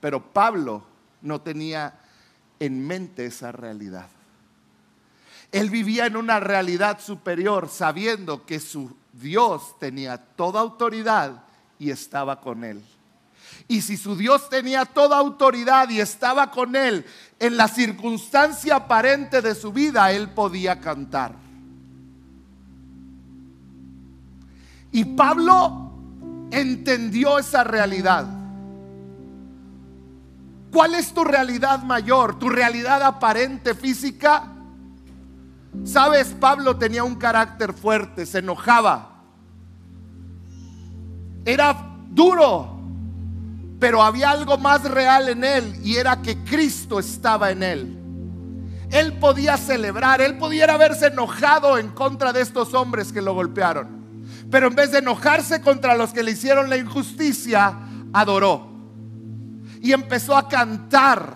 [0.00, 0.84] Pero Pablo
[1.22, 2.00] no tenía
[2.60, 4.08] en mente esa realidad.
[5.50, 11.47] Él vivía en una realidad superior sabiendo que su Dios tenía toda autoridad
[11.78, 12.82] y estaba con él.
[13.66, 17.04] Y si su Dios tenía toda autoridad y estaba con él
[17.38, 21.34] en la circunstancia aparente de su vida, él podía cantar.
[24.90, 25.92] Y Pablo
[26.50, 28.26] entendió esa realidad.
[30.72, 32.38] ¿Cuál es tu realidad mayor?
[32.38, 34.52] ¿Tu realidad aparente física?
[35.84, 39.07] Sabes, Pablo tenía un carácter fuerte, se enojaba.
[41.48, 41.74] Era
[42.10, 42.78] duro,
[43.80, 47.98] pero había algo más real en él y era que Cristo estaba en él.
[48.90, 53.88] Él podía celebrar, él pudiera haberse enojado en contra de estos hombres que lo golpearon.
[54.50, 57.78] Pero en vez de enojarse contra los que le hicieron la injusticia,
[58.12, 58.68] adoró.
[59.80, 61.32] Y empezó a cantar.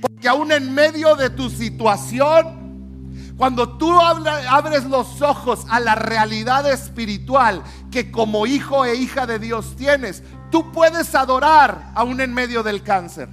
[0.00, 2.64] Porque aún en medio de tu situación,
[3.36, 7.62] cuando tú abres los ojos a la realidad espiritual
[7.94, 12.82] que como hijo e hija de Dios tienes, tú puedes adorar aún en medio del
[12.82, 13.28] cáncer.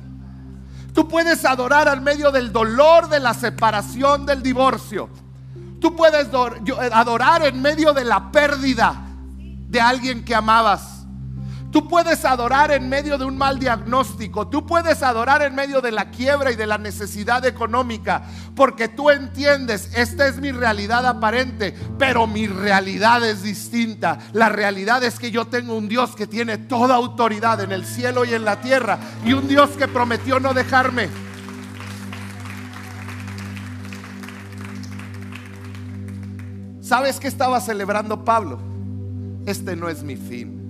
[0.93, 5.09] Tú puedes adorar al medio del dolor, de la separación, del divorcio.
[5.79, 6.27] Tú puedes
[6.91, 9.01] adorar en medio de la pérdida
[9.67, 10.90] de alguien que amabas.
[11.71, 14.45] Tú puedes adorar en medio de un mal diagnóstico.
[14.49, 18.23] Tú puedes adorar en medio de la quiebra y de la necesidad económica.
[18.55, 24.19] Porque tú entiendes, esta es mi realidad aparente, pero mi realidad es distinta.
[24.33, 28.25] La realidad es que yo tengo un Dios que tiene toda autoridad en el cielo
[28.25, 28.99] y en la tierra.
[29.23, 31.07] Y un Dios que prometió no dejarme.
[36.81, 38.59] ¿Sabes qué estaba celebrando Pablo?
[39.45, 40.60] Este no es mi fin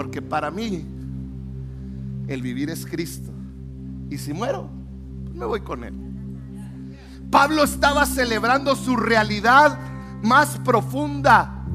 [0.00, 0.82] porque para mí
[2.26, 3.30] el vivir es Cristo.
[4.08, 4.66] Y si muero,
[5.24, 5.92] pues me voy con Él.
[7.30, 9.78] Pablo estaba celebrando su realidad
[10.22, 11.66] más profunda.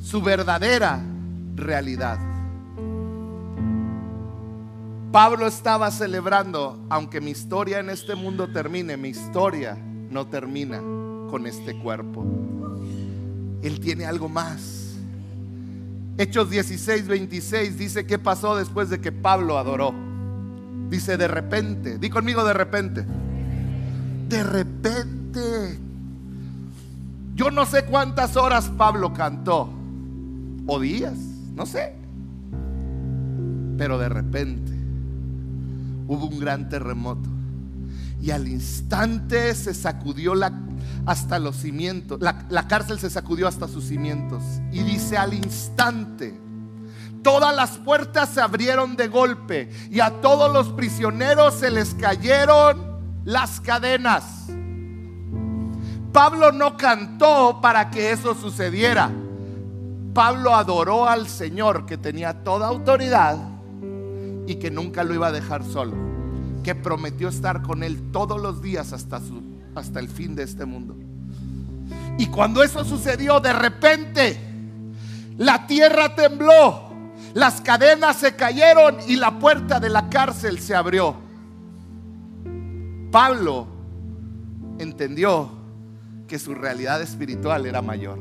[0.00, 1.00] Su verdadera
[1.56, 2.20] realidad.
[5.10, 9.76] Pablo estaba celebrando, aunque mi historia en este mundo termine, mi historia
[10.10, 10.78] no termina
[11.28, 12.24] con este cuerpo.
[13.62, 14.96] Él tiene algo más.
[16.16, 19.94] Hechos 16, 26 dice qué pasó después de que Pablo adoró.
[20.90, 23.06] Dice de repente, di conmigo de repente.
[24.28, 25.78] De repente.
[27.34, 29.68] Yo no sé cuántas horas Pablo cantó.
[30.66, 31.14] O días,
[31.54, 31.94] no sé.
[33.76, 34.72] Pero de repente
[36.08, 37.28] hubo un gran terremoto.
[38.20, 40.52] Y al instante se sacudió la
[41.06, 42.20] hasta los cimientos.
[42.20, 44.42] La, cárcel se sacudió hasta sus cimientos.
[44.70, 46.38] Y dice al instante,
[47.22, 52.98] todas las puertas se abrieron de golpe y a todos los prisioneros se les cayeron
[53.24, 54.46] las cadenas.
[56.12, 59.10] Pablo no cantó para que eso sucediera.
[60.12, 63.38] Pablo adoró al Señor que tenía toda autoridad
[64.46, 65.94] y que nunca lo iba a dejar solo,
[66.68, 69.42] que prometió estar con él todos los días hasta su
[69.74, 70.94] hasta el fin de este mundo.
[72.18, 74.38] Y cuando eso sucedió, de repente,
[75.38, 76.90] la tierra tembló,
[77.32, 81.16] las cadenas se cayeron y la puerta de la cárcel se abrió.
[83.10, 83.66] Pablo
[84.78, 85.50] entendió
[86.26, 88.18] que su realidad espiritual era mayor.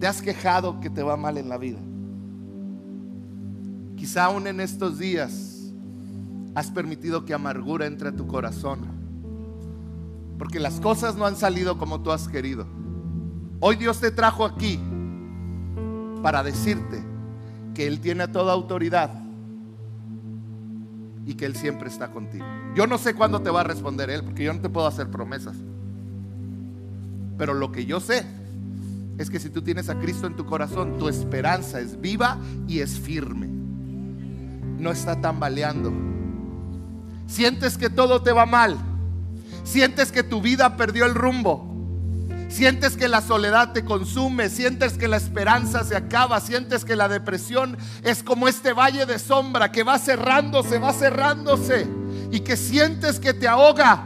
[0.00, 1.80] ¿Te has quejado que te va mal en la vida?
[4.04, 5.72] Quizá aún en estos días
[6.54, 8.80] has permitido que amargura entre a tu corazón.
[10.36, 12.66] Porque las cosas no han salido como tú has querido.
[13.60, 14.78] Hoy Dios te trajo aquí
[16.22, 17.02] para decirte
[17.72, 19.10] que Él tiene toda autoridad
[21.24, 22.44] y que Él siempre está contigo.
[22.74, 25.08] Yo no sé cuándo te va a responder Él, porque yo no te puedo hacer
[25.08, 25.56] promesas.
[27.38, 28.26] Pero lo que yo sé
[29.16, 32.36] es que si tú tienes a Cristo en tu corazón, tu esperanza es viva
[32.68, 33.63] y es firme.
[34.84, 35.90] No está tambaleando
[37.26, 38.76] Sientes que todo te va mal.
[39.64, 41.74] Sientes que tu vida perdió el rumbo.
[42.50, 47.08] Sientes que la soledad te consume, sientes que la esperanza se acaba, sientes que la
[47.08, 51.88] depresión es como este valle de sombra que va cerrándose, va cerrándose
[52.30, 54.04] y que sientes que te ahoga.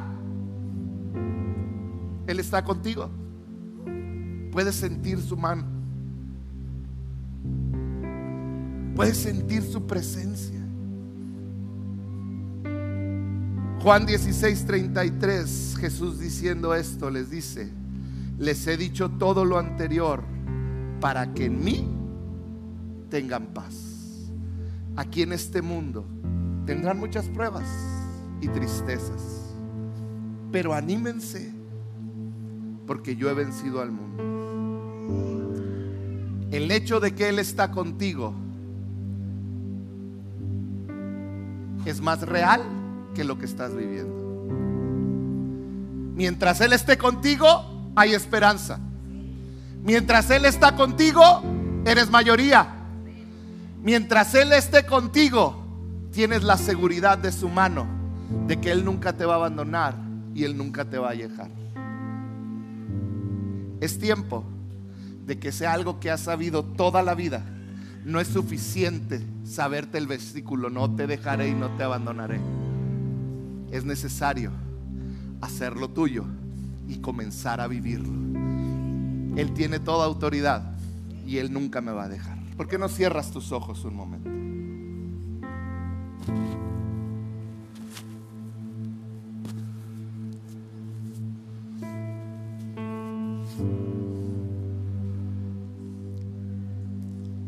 [2.28, 3.10] Él está contigo.
[4.52, 5.64] Puedes sentir su mano.
[8.94, 10.57] Puedes sentir su presencia.
[13.80, 17.70] Juan 16, 33, Jesús diciendo esto les dice,
[18.36, 20.24] les he dicho todo lo anterior
[21.00, 21.88] para que en mí
[23.08, 24.30] tengan paz.
[24.96, 26.04] Aquí en este mundo
[26.66, 27.68] tendrán muchas pruebas
[28.40, 29.54] y tristezas,
[30.50, 31.52] pero anímense
[32.84, 34.24] porque yo he vencido al mundo.
[36.50, 38.34] el hecho de que Él está contigo
[41.84, 42.77] es más real
[43.24, 44.28] lo que estás viviendo.
[46.14, 48.80] Mientras Él esté contigo, hay esperanza.
[49.84, 51.42] Mientras Él está contigo,
[51.84, 52.74] eres mayoría.
[53.82, 55.64] Mientras Él esté contigo,
[56.12, 57.86] tienes la seguridad de su mano,
[58.46, 59.94] de que Él nunca te va a abandonar
[60.34, 61.50] y Él nunca te va a dejar.
[63.80, 64.44] Es tiempo
[65.24, 67.44] de que sea algo que has sabido toda la vida.
[68.04, 72.40] No es suficiente saberte el versículo, no te dejaré y no te abandonaré.
[73.70, 74.50] Es necesario
[75.40, 76.24] hacerlo tuyo
[76.88, 78.12] y comenzar a vivirlo.
[79.36, 80.76] Él tiene toda autoridad
[81.26, 82.38] y Él nunca me va a dejar.
[82.56, 84.30] ¿Por qué no cierras tus ojos un momento?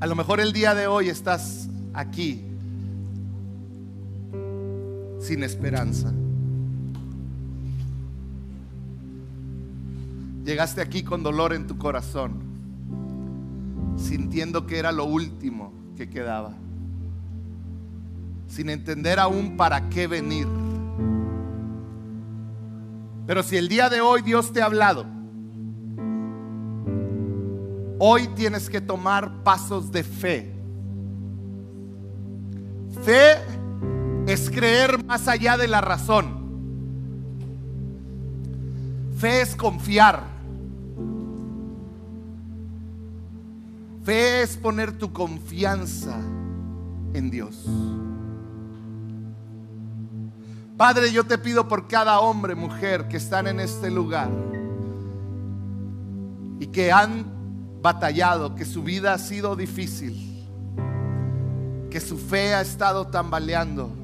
[0.00, 2.49] A lo mejor el día de hoy estás aquí
[5.20, 6.12] sin esperanza.
[10.44, 12.40] Llegaste aquí con dolor en tu corazón,
[13.96, 16.54] sintiendo que era lo último que quedaba,
[18.48, 20.48] sin entender aún para qué venir.
[23.26, 25.06] Pero si el día de hoy Dios te ha hablado,
[28.02, 30.50] Hoy tienes que tomar pasos de fe.
[33.02, 33.36] Fe
[34.32, 36.38] es creer más allá de la razón.
[39.16, 40.22] Fe es confiar.
[44.04, 46.16] Fe es poner tu confianza
[47.12, 47.66] en Dios.
[50.76, 54.30] Padre, yo te pido por cada hombre, mujer que están en este lugar
[56.60, 57.26] y que han
[57.82, 60.48] batallado, que su vida ha sido difícil,
[61.90, 63.99] que su fe ha estado tambaleando,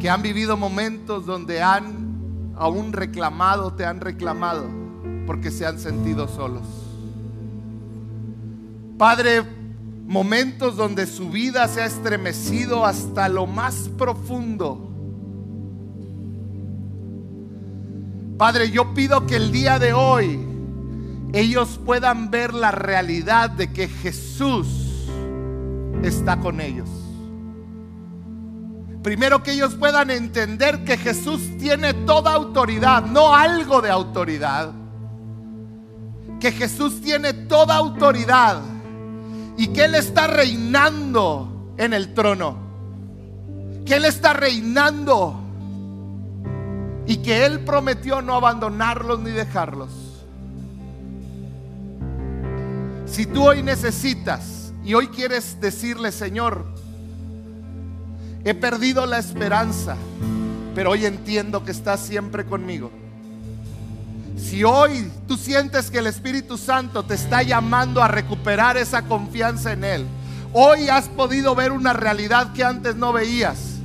[0.00, 4.66] que han vivido momentos donde han aún reclamado, te han reclamado,
[5.26, 6.66] porque se han sentido solos.
[8.98, 9.42] Padre,
[10.06, 14.90] momentos donde su vida se ha estremecido hasta lo más profundo
[18.40, 20.40] Padre, yo pido que el día de hoy
[21.34, 25.10] ellos puedan ver la realidad de que Jesús
[26.02, 26.88] está con ellos.
[29.02, 34.72] Primero que ellos puedan entender que Jesús tiene toda autoridad, no algo de autoridad.
[36.38, 38.60] Que Jesús tiene toda autoridad
[39.56, 42.56] y que Él está reinando en el trono.
[43.86, 45.40] Que Él está reinando
[47.06, 49.90] y que Él prometió no abandonarlos ni dejarlos.
[53.06, 56.66] Si tú hoy necesitas y hoy quieres decirle, Señor,
[58.44, 59.96] he perdido la esperanza,
[60.74, 62.90] pero hoy entiendo que estás siempre conmigo.
[64.38, 69.72] Si hoy tú sientes que el Espíritu Santo te está llamando a recuperar esa confianza
[69.72, 70.06] en Él,
[70.52, 73.76] hoy has podido ver una realidad que antes no veías.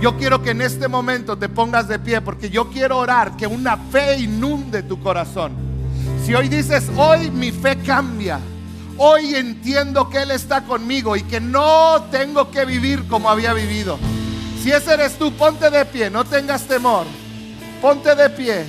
[0.00, 3.46] Yo quiero que en este momento te pongas de pie porque yo quiero orar que
[3.46, 5.52] una fe inunde tu corazón.
[6.24, 8.40] Si hoy dices, hoy mi fe cambia,
[9.02, 13.98] hoy entiendo que Él está conmigo y que no tengo que vivir como había vivido.
[14.62, 17.06] Si ese eres tú, ponte de pie, no tengas temor,
[17.80, 18.66] ponte de pie.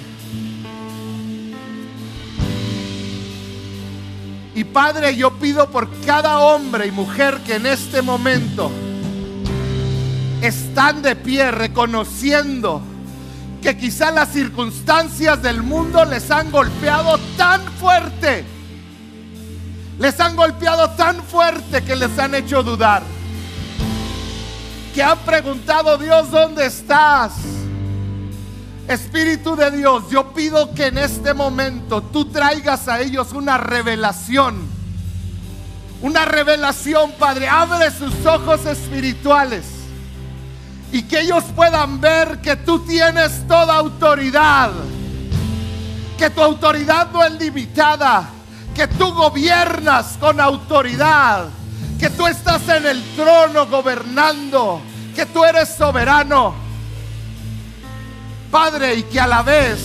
[4.55, 8.71] Y Padre, yo pido por cada hombre y mujer que en este momento
[10.41, 12.81] están de pie reconociendo
[13.61, 18.45] que quizá las circunstancias del mundo les han golpeado tan fuerte,
[19.99, 23.03] les han golpeado tan fuerte que les han hecho dudar,
[24.93, 27.33] que han preguntado, Dios, ¿dónde estás?
[28.87, 34.69] Espíritu de Dios, yo pido que en este momento tú traigas a ellos una revelación.
[36.01, 37.47] Una revelación, Padre.
[37.47, 39.65] Abre sus ojos espirituales
[40.91, 44.71] y que ellos puedan ver que tú tienes toda autoridad,
[46.17, 48.29] que tu autoridad no es limitada,
[48.75, 51.47] que tú gobiernas con autoridad,
[51.99, 54.81] que tú estás en el trono gobernando,
[55.15, 56.53] que tú eres soberano.
[58.49, 59.79] Padre, y que a la vez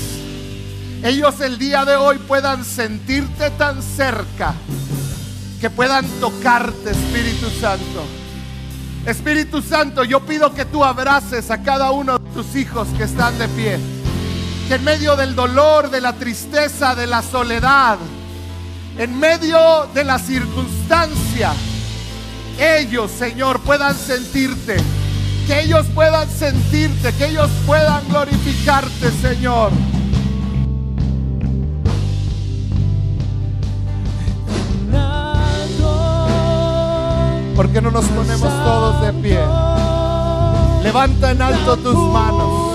[1.03, 4.55] ellos el día de hoy puedan sentirte tan cerca,
[5.61, 8.05] que puedan tocarte, Espíritu Santo
[9.07, 13.39] Espíritu Santo, yo pido que tú abraces a cada uno de tus hijos que están
[13.39, 13.79] de pie.
[14.67, 17.99] que en medio del dolor, de la tristeza, de la soledad,
[18.99, 21.53] en medio de la circunstancia,
[22.59, 24.77] ellos, Señor, puedan sentirte.
[25.47, 29.71] Que ellos puedan sentirte, que ellos puedan glorificarte, Señor.
[37.55, 39.39] ¿Por qué no nos ponemos todos de pie?
[40.83, 42.66] Levanta en alto tus manos.